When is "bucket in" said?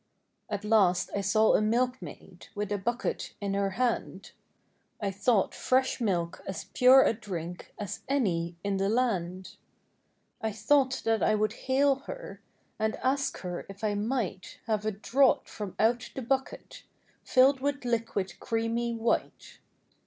2.79-3.53